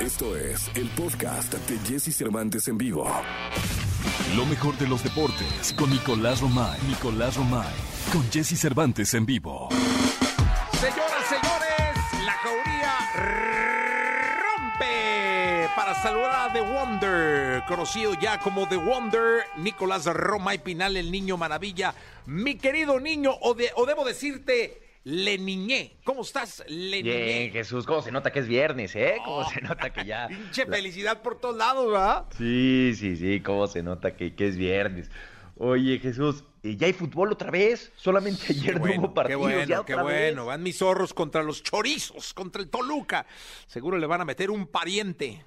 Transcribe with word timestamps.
Esto 0.00 0.36
es 0.36 0.70
el 0.74 0.88
podcast 0.90 1.52
de 1.54 1.78
Jesse 1.86 2.14
Cervantes 2.16 2.68
en 2.68 2.78
vivo. 2.78 3.06
Lo 4.36 4.46
mejor 4.46 4.76
de 4.78 4.86
los 4.88 5.02
deportes 5.02 5.74
con 5.76 5.90
Nicolás 5.90 6.40
Romay. 6.40 6.78
Nicolás 6.88 7.36
Romay. 7.36 7.68
Con 8.12 8.28
Jesse 8.30 8.58
Cervantes 8.58 9.12
en 9.14 9.26
vivo. 9.26 9.68
Señoras, 10.80 11.26
señores, 11.28 12.24
la 12.24 12.32
jauría 12.32 12.98
rompe 14.42 15.68
para 15.76 15.94
saludar 16.02 16.48
a 16.50 16.52
The 16.52 16.60
Wonder, 16.62 17.62
conocido 17.68 18.14
ya 18.20 18.38
como 18.40 18.66
The 18.68 18.76
Wonder, 18.76 19.44
Nicolás 19.58 20.06
Romay 20.06 20.58
Pinal, 20.62 20.96
el 20.96 21.10
niño 21.10 21.36
maravilla. 21.36 21.94
Mi 22.26 22.56
querido 22.56 22.98
niño, 23.00 23.32
o, 23.42 23.54
de- 23.54 23.70
o 23.76 23.84
debo 23.86 24.04
decirte, 24.04 24.80
Le 25.04 25.38
Niñé. 25.38 25.96
¿Cómo 26.04 26.22
estás, 26.22 26.62
Le 26.68 27.02
Bien? 27.02 27.52
Jesús, 27.52 27.86
cómo 27.86 28.02
se 28.02 28.12
nota 28.12 28.30
que 28.30 28.40
es 28.40 28.48
viernes, 28.48 28.94
¿eh? 28.94 29.16
Cómo 29.24 29.48
se 29.48 29.60
nota 29.62 29.90
que 29.90 30.04
ya... 30.04 30.28
Pinche 30.28 30.66
felicidad 30.66 31.22
por 31.22 31.40
todos 31.40 31.56
lados, 31.56 31.90
¿verdad? 31.90 32.26
Sí, 32.36 32.92
sí, 32.94 33.16
sí, 33.16 33.40
cómo 33.40 33.66
se 33.66 33.82
nota 33.82 34.14
que, 34.14 34.34
que 34.34 34.48
es 34.48 34.58
viernes. 34.58 35.10
Oye, 35.56 35.98
Jesús, 35.98 36.44
¿eh, 36.62 36.76
¿ya 36.76 36.86
hay 36.86 36.92
fútbol 36.92 37.32
otra 37.32 37.50
vez? 37.50 37.92
Solamente 37.96 38.46
ayer 38.50 38.78
no 38.78 38.84
hubo 38.84 39.08
qué 39.08 39.14
partidos, 39.14 39.40
bueno, 39.40 39.60
ya 39.60 39.84
qué 39.84 39.94
otra 39.94 40.02
vez. 40.02 40.34
bueno. 40.34 40.46
Van 40.46 40.62
mis 40.62 40.78
zorros 40.78 41.14
contra 41.14 41.42
los 41.42 41.62
chorizos, 41.62 42.34
contra 42.34 42.60
el 42.60 42.68
Toluca. 42.68 43.26
Seguro 43.66 43.96
le 43.96 44.06
van 44.06 44.20
a 44.20 44.24
meter 44.24 44.50
un 44.50 44.66
pariente. 44.66 45.44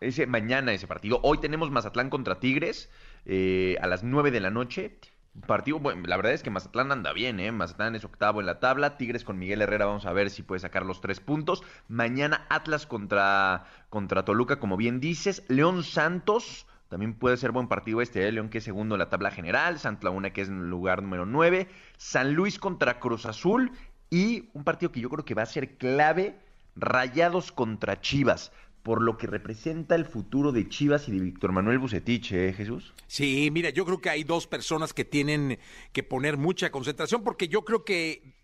Ese, 0.00 0.26
mañana 0.26 0.72
ese 0.72 0.86
partido. 0.86 1.20
Hoy 1.22 1.38
tenemos 1.38 1.70
Mazatlán 1.70 2.10
contra 2.10 2.38
Tigres 2.38 2.90
eh, 3.24 3.76
a 3.80 3.86
las 3.86 4.02
9 4.02 4.30
de 4.30 4.40
la 4.40 4.50
noche. 4.50 4.98
Partido, 5.44 5.78
bueno, 5.78 6.02
la 6.06 6.16
verdad 6.16 6.32
es 6.32 6.42
que 6.42 6.50
Mazatlán 6.50 6.92
anda 6.92 7.12
bien, 7.12 7.40
¿eh? 7.40 7.52
Mazatlán 7.52 7.94
es 7.94 8.04
octavo 8.04 8.40
en 8.40 8.46
la 8.46 8.58
tabla. 8.58 8.96
Tigres 8.96 9.22
con 9.22 9.38
Miguel 9.38 9.60
Herrera, 9.60 9.86
vamos 9.86 10.06
a 10.06 10.12
ver 10.12 10.30
si 10.30 10.42
puede 10.42 10.60
sacar 10.60 10.86
los 10.86 11.00
tres 11.00 11.20
puntos. 11.20 11.62
Mañana 11.88 12.46
Atlas 12.48 12.86
contra, 12.86 13.66
contra 13.90 14.24
Toluca, 14.24 14.58
como 14.58 14.76
bien 14.76 14.98
dices. 14.98 15.44
León 15.48 15.84
Santos, 15.84 16.66
también 16.88 17.14
puede 17.14 17.36
ser 17.36 17.52
buen 17.52 17.68
partido 17.68 18.00
este, 18.00 18.26
¿eh? 18.26 18.32
León 18.32 18.48
que 18.48 18.58
es 18.58 18.64
segundo 18.64 18.94
en 18.94 19.00
la 19.00 19.10
tabla 19.10 19.30
general. 19.30 19.78
Santa 19.78 20.04
Laguna 20.04 20.32
que 20.32 20.40
es 20.40 20.48
lugar 20.48 21.02
número 21.02 21.26
9. 21.26 21.68
San 21.96 22.32
Luis 22.34 22.58
contra 22.58 22.98
Cruz 22.98 23.26
Azul. 23.26 23.72
Y 24.08 24.48
un 24.54 24.64
partido 24.64 24.92
que 24.92 25.00
yo 25.00 25.10
creo 25.10 25.24
que 25.24 25.34
va 25.34 25.42
a 25.42 25.46
ser 25.46 25.76
clave, 25.76 26.38
Rayados 26.76 27.52
contra 27.52 28.00
Chivas 28.00 28.52
por 28.86 29.02
lo 29.02 29.18
que 29.18 29.26
representa 29.26 29.96
el 29.96 30.04
futuro 30.04 30.52
de 30.52 30.68
Chivas 30.68 31.08
y 31.08 31.10
de 31.12 31.18
Víctor 31.18 31.50
Manuel 31.50 31.80
Bucetich, 31.80 32.30
¿eh, 32.30 32.52
Jesús? 32.56 32.94
Sí, 33.08 33.50
mira, 33.50 33.70
yo 33.70 33.84
creo 33.84 34.00
que 34.00 34.10
hay 34.10 34.22
dos 34.22 34.46
personas 34.46 34.92
que 34.94 35.04
tienen 35.04 35.58
que 35.92 36.04
poner 36.04 36.36
mucha 36.36 36.70
concentración 36.70 37.24
porque 37.24 37.48
yo 37.48 37.64
creo 37.64 37.84
que 37.84 38.34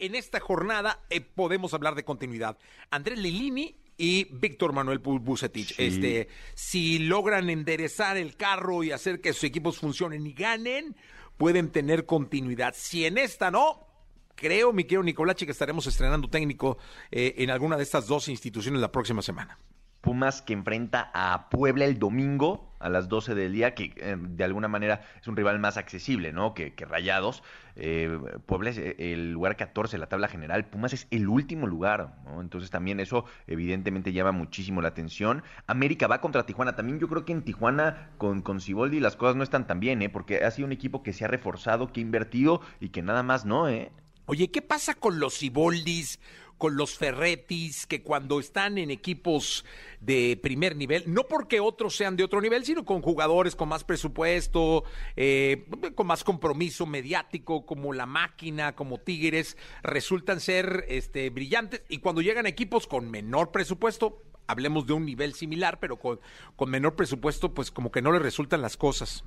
en 0.00 0.16
esta 0.16 0.40
jornada 0.40 0.98
eh, 1.08 1.20
podemos 1.20 1.72
hablar 1.72 1.94
de 1.94 2.04
continuidad. 2.04 2.58
Andrés 2.90 3.16
Lilini 3.20 3.76
y 3.96 4.24
Víctor 4.24 4.72
Manuel 4.72 5.00
Bu- 5.00 5.20
Bucetich, 5.20 5.76
Sí. 5.76 5.84
este, 5.84 6.26
si 6.54 6.98
logran 6.98 7.48
enderezar 7.48 8.16
el 8.16 8.34
carro 8.36 8.82
y 8.82 8.90
hacer 8.90 9.20
que 9.20 9.32
sus 9.32 9.44
equipos 9.44 9.78
funcionen 9.78 10.26
y 10.26 10.32
ganen, 10.32 10.96
pueden 11.36 11.70
tener 11.70 12.06
continuidad. 12.06 12.74
Si 12.76 13.06
en 13.06 13.18
esta 13.18 13.52
no, 13.52 13.86
creo, 14.34 14.72
mi 14.72 14.82
querido 14.82 15.04
Nicolache, 15.04 15.46
que 15.46 15.52
estaremos 15.52 15.86
estrenando 15.86 16.26
técnico 16.28 16.76
eh, 17.12 17.34
en 17.38 17.50
alguna 17.50 17.76
de 17.76 17.84
estas 17.84 18.08
dos 18.08 18.26
instituciones 18.28 18.80
la 18.80 18.90
próxima 18.90 19.22
semana. 19.22 19.56
Pumas 20.02 20.42
que 20.42 20.52
enfrenta 20.52 21.10
a 21.14 21.48
Puebla 21.48 21.84
el 21.86 21.98
domingo 21.98 22.72
a 22.80 22.88
las 22.88 23.08
12 23.08 23.36
del 23.36 23.52
día, 23.52 23.74
que 23.74 23.94
eh, 23.96 24.16
de 24.18 24.44
alguna 24.44 24.66
manera 24.68 25.02
es 25.20 25.28
un 25.28 25.36
rival 25.36 25.60
más 25.60 25.76
accesible, 25.76 26.32
¿no? 26.32 26.54
Que, 26.54 26.74
Rayados. 26.76 27.42
Eh, 27.76 28.18
Puebla 28.44 28.70
es 28.70 28.78
eh, 28.78 28.96
el 28.98 29.32
lugar 29.32 29.56
14 29.56 29.96
de 29.96 30.00
la 30.00 30.08
tabla 30.08 30.28
general, 30.28 30.66
Pumas 30.66 30.92
es 30.92 31.06
el 31.10 31.28
último 31.28 31.66
lugar, 31.66 32.16
¿no? 32.26 32.40
Entonces 32.40 32.70
también 32.70 32.98
eso 32.98 33.24
evidentemente 33.46 34.12
llama 34.12 34.32
muchísimo 34.32 34.82
la 34.82 34.88
atención. 34.88 35.44
América 35.68 36.08
va 36.08 36.20
contra 36.20 36.44
Tijuana, 36.44 36.74
también 36.74 36.98
yo 36.98 37.08
creo 37.08 37.24
que 37.24 37.32
en 37.32 37.42
Tijuana 37.42 38.10
con, 38.18 38.42
con 38.42 38.60
Siboldi 38.60 38.98
las 38.98 39.16
cosas 39.16 39.36
no 39.36 39.44
están 39.44 39.66
tan 39.68 39.78
bien, 39.78 40.02
¿eh? 40.02 40.08
Porque 40.08 40.44
ha 40.44 40.50
sido 40.50 40.66
un 40.66 40.72
equipo 40.72 41.04
que 41.04 41.12
se 41.12 41.24
ha 41.24 41.28
reforzado, 41.28 41.92
que 41.92 42.00
ha 42.00 42.02
invertido 42.02 42.60
y 42.80 42.88
que 42.88 43.02
nada 43.02 43.22
más 43.22 43.46
no, 43.46 43.68
¿eh? 43.68 43.92
Oye, 44.26 44.50
¿qué 44.50 44.62
pasa 44.62 44.94
con 44.94 45.18
los 45.18 45.38
Ciboldis, 45.38 46.20
con 46.62 46.76
los 46.76 46.96
Ferretis, 46.96 47.88
que 47.88 48.04
cuando 48.04 48.38
están 48.38 48.78
en 48.78 48.92
equipos 48.92 49.64
de 50.00 50.38
primer 50.40 50.76
nivel, 50.76 51.02
no 51.12 51.26
porque 51.26 51.58
otros 51.58 51.96
sean 51.96 52.14
de 52.14 52.22
otro 52.22 52.40
nivel, 52.40 52.64
sino 52.64 52.84
con 52.84 53.02
jugadores 53.02 53.56
con 53.56 53.68
más 53.68 53.82
presupuesto, 53.82 54.84
eh, 55.16 55.66
con 55.96 56.06
más 56.06 56.22
compromiso 56.22 56.86
mediático, 56.86 57.66
como 57.66 57.92
la 57.92 58.06
máquina, 58.06 58.76
como 58.76 58.98
Tigres, 58.98 59.56
resultan 59.82 60.38
ser 60.38 60.84
este, 60.86 61.30
brillantes 61.30 61.82
y 61.88 61.98
cuando 61.98 62.22
llegan 62.22 62.46
equipos 62.46 62.86
con 62.86 63.10
menor 63.10 63.50
presupuesto, 63.50 64.22
hablemos 64.46 64.86
de 64.86 64.92
un 64.92 65.04
nivel 65.04 65.34
similar, 65.34 65.80
pero 65.80 65.98
con, 65.98 66.20
con 66.54 66.70
menor 66.70 66.94
presupuesto, 66.94 67.54
pues 67.54 67.72
como 67.72 67.90
que 67.90 68.02
no 68.02 68.12
les 68.12 68.22
resultan 68.22 68.62
las 68.62 68.76
cosas. 68.76 69.24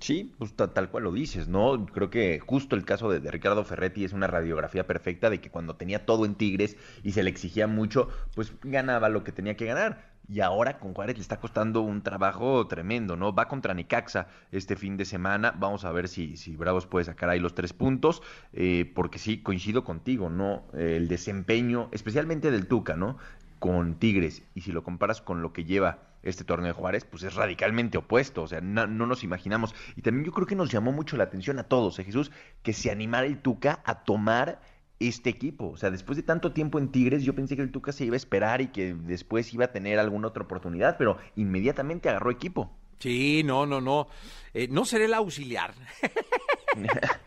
Sí, 0.00 0.34
pues 0.38 0.54
ta- 0.54 0.72
tal 0.74 0.90
cual 0.90 1.04
lo 1.04 1.12
dices, 1.12 1.48
¿no? 1.48 1.86
Creo 1.86 2.10
que 2.10 2.38
justo 2.40 2.76
el 2.76 2.84
caso 2.84 3.10
de, 3.10 3.30
Ricardo 3.30 3.64
Ferretti 3.64 4.04
es 4.04 4.12
una 4.12 4.26
radiografía 4.26 4.86
perfecta 4.86 5.30
de 5.30 5.40
que 5.40 5.50
cuando 5.50 5.76
tenía 5.76 6.04
todo 6.04 6.26
en 6.26 6.34
Tigres 6.34 6.76
y 7.02 7.12
se 7.12 7.22
le 7.22 7.30
exigía 7.30 7.66
mucho, 7.66 8.08
pues 8.34 8.52
ganaba 8.62 9.08
lo 9.08 9.24
que 9.24 9.32
tenía 9.32 9.56
que 9.56 9.64
ganar. 9.66 10.14
Y 10.28 10.40
ahora 10.40 10.78
con 10.78 10.92
Juárez 10.92 11.16
le 11.16 11.22
está 11.22 11.38
costando 11.40 11.80
un 11.82 12.02
trabajo 12.02 12.66
tremendo, 12.66 13.16
¿no? 13.16 13.32
Va 13.32 13.48
contra 13.48 13.74
Necaxa 13.74 14.28
este 14.50 14.76
fin 14.76 14.96
de 14.96 15.04
semana. 15.04 15.52
Vamos 15.56 15.84
a 15.84 15.92
ver 15.92 16.08
si, 16.08 16.36
si 16.36 16.56
Bravos 16.56 16.86
puede 16.86 17.04
sacar 17.06 17.30
ahí 17.30 17.38
los 17.40 17.54
tres 17.54 17.72
puntos. 17.72 18.22
eh, 18.52 18.90
porque 18.94 19.18
sí, 19.18 19.42
coincido 19.42 19.84
contigo, 19.84 20.28
¿no? 20.28 20.66
El 20.74 21.08
desempeño, 21.08 21.88
especialmente 21.92 22.50
del 22.50 22.66
Tuca, 22.68 22.96
¿no? 22.96 23.18
Con 23.58 23.98
Tigres. 23.98 24.42
Y 24.54 24.60
si 24.62 24.72
lo 24.72 24.82
comparas 24.82 25.20
con 25.22 25.42
lo 25.42 25.52
que 25.52 25.64
lleva 25.64 26.05
este 26.28 26.44
torneo 26.44 26.68
de 26.68 26.72
Juárez, 26.72 27.04
pues 27.04 27.22
es 27.22 27.34
radicalmente 27.34 27.98
opuesto, 27.98 28.42
o 28.42 28.48
sea, 28.48 28.60
no, 28.60 28.86
no 28.86 29.06
nos 29.06 29.24
imaginamos. 29.24 29.74
Y 29.96 30.02
también 30.02 30.24
yo 30.24 30.32
creo 30.32 30.46
que 30.46 30.56
nos 30.56 30.70
llamó 30.70 30.92
mucho 30.92 31.16
la 31.16 31.24
atención 31.24 31.58
a 31.58 31.64
todos, 31.64 31.98
¿eh, 31.98 32.04
Jesús, 32.04 32.30
que 32.62 32.72
se 32.72 32.90
animara 32.90 33.26
el 33.26 33.38
Tuca 33.38 33.80
a 33.84 34.04
tomar 34.04 34.60
este 34.98 35.30
equipo. 35.30 35.68
O 35.68 35.76
sea, 35.76 35.90
después 35.90 36.16
de 36.16 36.22
tanto 36.22 36.52
tiempo 36.52 36.78
en 36.78 36.90
Tigres, 36.90 37.22
yo 37.22 37.34
pensé 37.34 37.56
que 37.56 37.62
el 37.62 37.70
Tuca 37.70 37.92
se 37.92 38.04
iba 38.04 38.14
a 38.14 38.16
esperar 38.16 38.60
y 38.60 38.68
que 38.68 38.94
después 38.94 39.52
iba 39.52 39.66
a 39.66 39.72
tener 39.72 39.98
alguna 39.98 40.28
otra 40.28 40.44
oportunidad, 40.44 40.96
pero 40.98 41.18
inmediatamente 41.36 42.08
agarró 42.08 42.30
equipo. 42.30 42.70
Sí, 42.98 43.42
no, 43.44 43.66
no, 43.66 43.80
no. 43.80 44.08
Eh, 44.54 44.68
no 44.70 44.84
seré 44.84 45.04
el 45.04 45.14
auxiliar. 45.14 45.74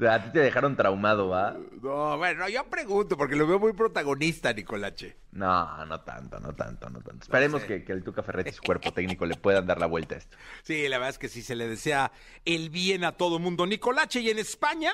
A 0.00 0.22
ti 0.22 0.30
te 0.32 0.38
dejaron 0.38 0.76
traumado, 0.76 1.28
¿va? 1.28 1.56
No, 1.82 2.16
bueno, 2.18 2.48
yo 2.48 2.64
pregunto 2.64 3.16
porque 3.16 3.34
lo 3.34 3.46
veo 3.46 3.58
muy 3.58 3.72
protagonista, 3.72 4.52
Nicolache. 4.52 5.16
No, 5.32 5.84
no 5.86 6.00
tanto, 6.02 6.38
no 6.38 6.54
tanto, 6.54 6.88
no 6.88 7.00
tanto. 7.00 7.22
Esperemos 7.24 7.62
sé. 7.62 7.66
que, 7.66 7.84
que 7.84 7.92
el 7.92 8.04
Tuca 8.04 8.22
Ferretti 8.22 8.50
y 8.50 8.52
su 8.52 8.62
cuerpo 8.62 8.92
técnico 8.92 9.26
le 9.26 9.34
puedan 9.34 9.66
dar 9.66 9.80
la 9.80 9.86
vuelta 9.86 10.14
a 10.14 10.18
esto. 10.18 10.36
Sí, 10.62 10.86
la 10.88 10.98
verdad 10.98 11.10
es 11.10 11.18
que 11.18 11.28
sí 11.28 11.42
se 11.42 11.56
le 11.56 11.66
desea 11.68 12.12
el 12.44 12.70
bien 12.70 13.02
a 13.04 13.12
todo 13.12 13.38
mundo. 13.38 13.66
Nicolache, 13.66 14.20
¿y 14.20 14.30
en 14.30 14.38
España? 14.38 14.92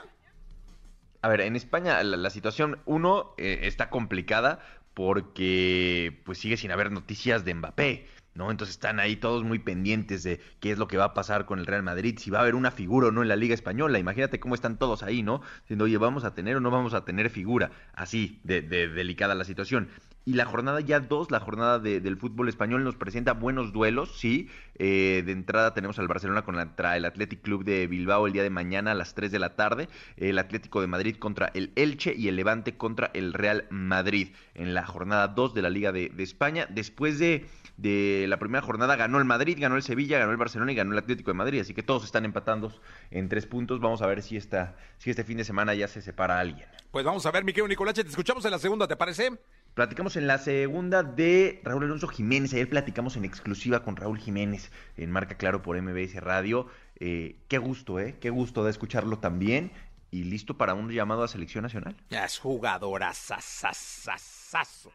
A 1.20 1.28
ver, 1.28 1.42
en 1.42 1.56
España 1.56 2.02
la, 2.02 2.16
la 2.16 2.30
situación, 2.30 2.80
uno, 2.86 3.34
eh, 3.36 3.60
está 3.62 3.90
complicada 3.90 4.60
porque 4.94 6.22
pues 6.24 6.38
sigue 6.38 6.56
sin 6.56 6.70
haber 6.70 6.92
noticias 6.92 7.44
de 7.44 7.54
Mbappé, 7.54 8.06
¿no? 8.34 8.50
Entonces 8.50 8.74
están 8.76 9.00
ahí 9.00 9.16
todos 9.16 9.44
muy 9.44 9.58
pendientes 9.58 10.22
de 10.22 10.40
qué 10.60 10.72
es 10.72 10.78
lo 10.78 10.88
que 10.88 10.96
va 10.96 11.04
a 11.04 11.14
pasar 11.14 11.46
con 11.46 11.58
el 11.58 11.66
Real 11.66 11.82
Madrid, 11.82 12.18
si 12.18 12.30
va 12.30 12.38
a 12.38 12.42
haber 12.42 12.54
una 12.54 12.70
figura 12.70 13.08
o 13.08 13.10
no 13.12 13.22
en 13.22 13.28
la 13.28 13.36
Liga 13.36 13.54
Española. 13.54 13.98
Imagínate 13.98 14.40
cómo 14.40 14.54
están 14.54 14.78
todos 14.78 15.02
ahí, 15.02 15.22
¿no? 15.22 15.42
Diciendo, 15.62 15.84
oye, 15.84 15.98
¿vamos 15.98 16.24
a 16.24 16.34
tener 16.34 16.56
o 16.56 16.60
no 16.60 16.70
vamos 16.70 16.94
a 16.94 17.04
tener 17.04 17.30
figura? 17.30 17.70
Así, 17.94 18.40
de, 18.44 18.62
de 18.62 18.88
delicada 18.88 19.34
la 19.34 19.44
situación. 19.44 19.88
Y 20.26 20.34
la 20.34 20.46
jornada 20.46 20.80
ya 20.80 21.00
dos, 21.00 21.30
la 21.30 21.38
jornada 21.38 21.78
de- 21.78 22.00
del 22.00 22.16
fútbol 22.16 22.48
español 22.48 22.82
nos 22.82 22.96
presenta 22.96 23.34
buenos 23.34 23.72
duelos, 23.74 24.18
sí. 24.18 24.48
Eh, 24.78 25.22
de 25.26 25.32
entrada 25.32 25.74
tenemos 25.74 25.98
al 25.98 26.08
Barcelona 26.08 26.42
contra 26.42 26.96
el 26.96 27.04
Athletic 27.04 27.42
Club 27.42 27.62
de 27.62 27.86
Bilbao 27.86 28.26
el 28.26 28.32
día 28.32 28.42
de 28.42 28.48
mañana 28.48 28.92
a 28.92 28.94
las 28.94 29.14
3 29.14 29.30
de 29.30 29.38
la 29.38 29.54
tarde. 29.54 29.86
El 30.16 30.38
Atlético 30.38 30.80
de 30.80 30.86
Madrid 30.86 31.16
contra 31.16 31.50
el 31.52 31.72
Elche 31.76 32.14
y 32.16 32.28
el 32.28 32.36
Levante 32.36 32.76
contra 32.78 33.10
el 33.12 33.34
Real 33.34 33.66
Madrid 33.68 34.28
en 34.54 34.72
la 34.72 34.86
jornada 34.86 35.28
2 35.28 35.52
de 35.52 35.60
la 35.62 35.68
Liga 35.68 35.92
de, 35.92 36.08
de 36.08 36.22
España. 36.22 36.66
Después 36.70 37.18
de, 37.18 37.46
de 37.76 38.24
la 38.26 38.38
primera 38.38 38.62
jornada 38.64 38.96
ganó 38.96 39.18
el 39.18 39.26
Madrid, 39.26 39.58
ganó 39.60 39.76
el 39.76 39.82
Sevilla, 39.82 40.18
ganó 40.18 40.30
el 40.30 40.38
Barcelona 40.38 40.72
y 40.72 40.74
ganó 40.74 40.92
el 40.92 40.98
Atlético 40.98 41.32
de 41.32 41.36
Madrid. 41.36 41.60
Así 41.60 41.74
que 41.74 41.82
todos 41.82 42.02
están 42.02 42.24
empatando 42.24 42.72
en 43.10 43.28
tres 43.28 43.44
puntos. 43.44 43.78
Vamos 43.78 44.00
a 44.00 44.06
ver 44.06 44.22
si, 44.22 44.38
esta, 44.38 44.74
si 44.96 45.10
este 45.10 45.22
fin 45.22 45.36
de 45.36 45.44
semana 45.44 45.74
ya 45.74 45.86
se 45.86 46.00
separa 46.00 46.40
alguien. 46.40 46.66
Pues 46.90 47.04
vamos 47.04 47.26
a 47.26 47.30
ver, 47.30 47.44
mi 47.44 47.52
querido 47.52 47.68
Nicolache, 47.68 48.04
te 48.04 48.10
escuchamos 48.10 48.42
en 48.46 48.52
la 48.52 48.58
segunda, 48.58 48.88
¿te 48.88 48.96
parece? 48.96 49.32
Platicamos 49.74 50.14
en 50.14 50.28
la 50.28 50.38
segunda 50.38 51.02
de 51.02 51.60
Raúl 51.64 51.82
Alonso 51.82 52.06
Jiménez. 52.06 52.54
Ayer 52.54 52.68
platicamos 52.68 53.16
en 53.16 53.24
exclusiva 53.24 53.82
con 53.82 53.96
Raúl 53.96 54.20
Jiménez 54.20 54.70
en 54.96 55.10
Marca 55.10 55.36
Claro 55.36 55.62
por 55.62 55.80
MBS 55.82 56.14
Radio. 56.22 56.68
Eh, 57.00 57.34
qué 57.48 57.58
gusto, 57.58 57.98
¿eh? 57.98 58.14
Qué 58.20 58.30
gusto 58.30 58.62
de 58.62 58.70
escucharlo 58.70 59.18
también. 59.18 59.72
Y 60.12 60.22
listo 60.24 60.56
para 60.56 60.74
un 60.74 60.88
llamado 60.92 61.24
a 61.24 61.28
selección 61.28 61.62
nacional. 61.62 61.96
Ya 62.08 62.24
es 62.24 62.38
jugadora 62.38 63.12
sasasasazo. 63.14 64.92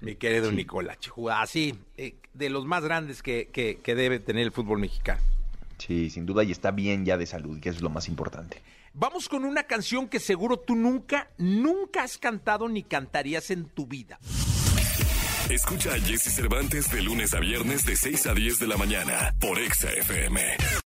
Mi 0.00 0.14
querido 0.14 0.52
jugada 1.08 1.42
así, 1.42 1.76
eh, 1.96 2.14
de 2.34 2.50
los 2.50 2.66
más 2.66 2.84
grandes 2.84 3.20
que, 3.20 3.48
que, 3.52 3.80
que 3.82 3.96
debe 3.96 4.20
tener 4.20 4.44
el 4.44 4.52
fútbol 4.52 4.78
mexicano. 4.78 5.22
Sí, 5.86 6.08
sin 6.08 6.24
duda, 6.24 6.44
y 6.44 6.52
está 6.52 6.70
bien 6.70 7.04
ya 7.04 7.18
de 7.18 7.26
salud, 7.26 7.60
que 7.60 7.68
es 7.68 7.82
lo 7.82 7.90
más 7.90 8.08
importante. 8.08 8.62
Vamos 8.94 9.28
con 9.28 9.44
una 9.44 9.64
canción 9.64 10.08
que 10.08 10.20
seguro 10.20 10.58
tú 10.58 10.76
nunca, 10.76 11.28
nunca 11.36 12.04
has 12.04 12.16
cantado 12.16 12.68
ni 12.68 12.84
cantarías 12.84 13.50
en 13.50 13.66
tu 13.66 13.86
vida. 13.86 14.18
Escucha 15.50 15.92
a 15.92 16.00
Jesse 16.00 16.34
Cervantes 16.34 16.90
de 16.90 17.02
lunes 17.02 17.34
a 17.34 17.40
viernes 17.40 17.84
de 17.84 17.96
6 17.96 18.26
a 18.28 18.34
10 18.34 18.60
de 18.60 18.66
la 18.66 18.76
mañana 18.78 19.34
por 19.40 19.58
Exa 19.58 19.90
FM. 19.92 20.83